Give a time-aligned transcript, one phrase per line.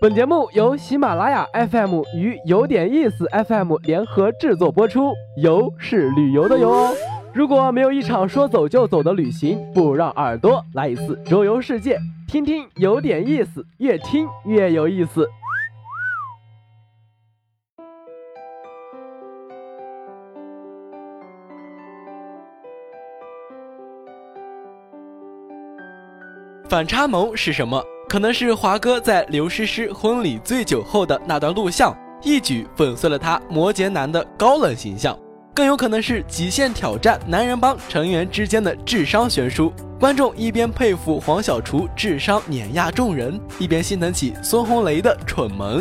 [0.00, 6.94] 本节目由喜马拉雅 FM 与有点意思 FM 联合制作播出，游是旅游的游哦。
[7.34, 15.28] 如果没有一场说走就走的旅行，不如让耳朵来一次周游世界，听听有点意思，越听越有意思。
[26.70, 27.84] 反差萌是什么？
[28.10, 35.14] 可能是华哥在刘诗诗婚礼醉酒后的那段录像，一举粉碎了他摩羯男的高冷形象；
[35.54, 39.72] 更有可能是极限挑战男人帮成员之间的智商悬殊。
[40.00, 45.80] 观众一边佩服黄小厨智商碾压众人，一边心疼起孙红雷的蠢萌。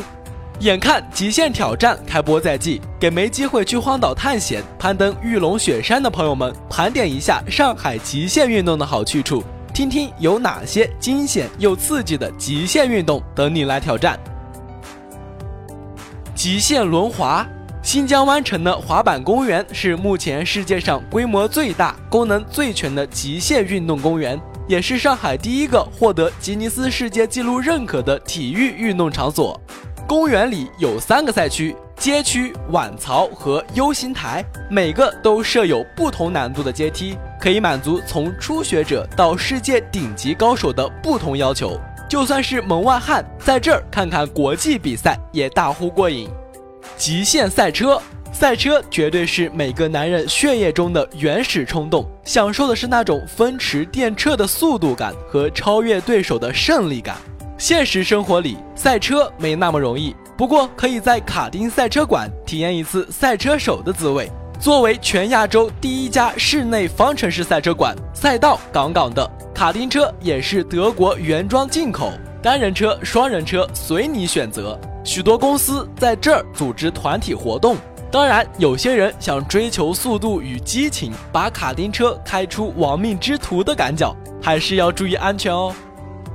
[0.59, 9.43] 眼看极限挑战开播在即，给没机会去荒岛探险、攀登玉龙雪山的朋友们盘点一下上海极限运动的好去处。
[9.73, 14.19] 听听有哪些惊险又刺激的极限运动等你来挑战。
[16.35, 17.45] 极限轮滑，
[17.81, 29.59] 新疆湾城的滑板公园是目前世界上规模最大、功能最全的极限运动公园，也是上海第一个获得吉尼斯世界纪录认可的体育运动场所。
[30.07, 31.75] 公园里有三个赛区。
[31.99, 41.79] 街区、晚槽和 U 型台，每个都设有不同难度的阶梯，可以满足从初学者到世界顶级高手的不同要求。
[42.09, 46.27] 就算是门外汉，在这儿看看国际比赛也大呼过瘾。
[46.97, 48.01] 极限赛车，
[48.33, 57.15] 赛车绝对是每个男人血液中的原始冲动，享受的是那种风驰电掣的速度感和超越对手的胜利感。
[57.59, 60.15] 现实生活里，赛车没那么容易。
[60.35, 64.31] 不过，可以在卡丁赛车馆体验一次赛车手的滋味。
[64.59, 72.11] 作为全亚洲第一家室内方程式赛车馆，赛道杠杠的，卡丁车也是德国原装进口，
[72.43, 74.77] 单人车、双人车随你选择。
[75.05, 77.77] 许多公司在这儿组织团体活动。
[78.11, 85.73] 当然，有些人想追求速度与激情，把卡丁车开出亡命之徒的赶脚，还是要注意安全哦。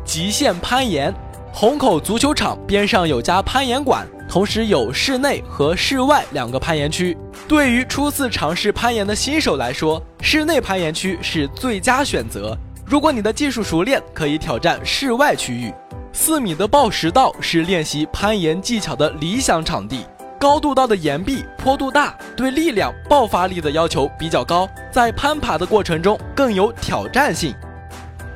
[0.03, 1.15] 极限攀岩。
[1.53, 7.17] 虹口足球场边上有家攀岩馆，同时有室内和室外两个攀岩区。
[7.47, 12.57] 对于初次尝试攀岩的新手来说，室内攀岩区是最佳选择。
[12.85, 15.73] 如果你的技术熟练，可以挑战室外区域。
[16.13, 20.07] 四米的抱石道是练习攀岩技巧的理想场地。
[20.39, 27.55] 高度道的岩壁坡度大，对力量爆发力的要求比较高，在攀爬的过程中更有挑战性。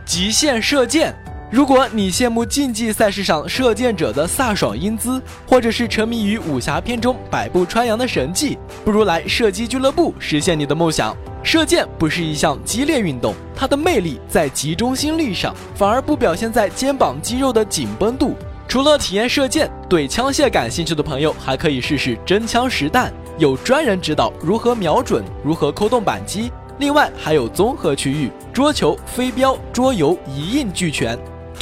[0.06, 1.14] 极限射箭。
[1.50, 11.16] 如果你羡慕竞技赛事上射箭者的飒爽英姿，或者是沉迷于武侠片中百步穿杨的神技，不如来射击俱乐部实现你的梦想。
[11.42, 18.36] 射箭不是一项激烈运动，它的魅力在集中心力上，反而不表现在肩膀肌肉的紧绷度。
[18.68, 26.52] 除了体验射箭，对枪械感兴趣的朋友还可以试试真枪实弹，有专人指导如何瞄准，如何扣动扳机。
[26.78, 31.18] 另外还有综合区域，桌球、飞镖、桌游一应俱全。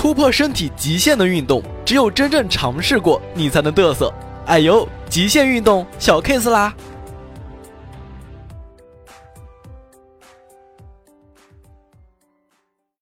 [0.06, 4.14] 突破身体极限的运动，只有真正尝试过，你才能嘚瑟。
[4.46, 6.72] 哎呦，极限运动小 case 啦！